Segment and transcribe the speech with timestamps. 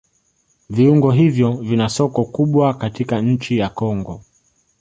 [0.69, 4.21] Viuongo hivyo vina soko kubwa katika nchi ya Kongo